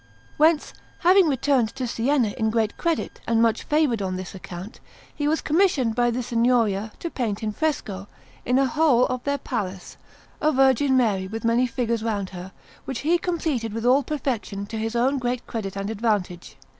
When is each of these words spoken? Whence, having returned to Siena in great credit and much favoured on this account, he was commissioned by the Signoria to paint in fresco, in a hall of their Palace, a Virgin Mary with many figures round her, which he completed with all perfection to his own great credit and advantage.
Whence, 0.37 0.73
having 1.01 1.27
returned 1.27 1.75
to 1.75 1.85
Siena 1.85 2.29
in 2.29 2.49
great 2.49 2.75
credit 2.75 3.21
and 3.27 3.39
much 3.39 3.61
favoured 3.61 4.01
on 4.01 4.15
this 4.15 4.33
account, 4.33 4.79
he 5.13 5.27
was 5.27 5.41
commissioned 5.41 5.93
by 5.93 6.09
the 6.09 6.23
Signoria 6.23 6.91
to 6.97 7.11
paint 7.11 7.43
in 7.43 7.51
fresco, 7.51 8.07
in 8.43 8.57
a 8.57 8.65
hall 8.65 9.05
of 9.05 9.23
their 9.25 9.37
Palace, 9.37 9.97
a 10.41 10.51
Virgin 10.51 10.97
Mary 10.97 11.27
with 11.27 11.45
many 11.45 11.67
figures 11.67 12.01
round 12.01 12.31
her, 12.31 12.51
which 12.85 13.01
he 13.01 13.19
completed 13.19 13.73
with 13.73 13.85
all 13.85 14.01
perfection 14.01 14.65
to 14.65 14.77
his 14.79 14.95
own 14.95 15.19
great 15.19 15.45
credit 15.45 15.75
and 15.75 15.91
advantage. 15.91 16.57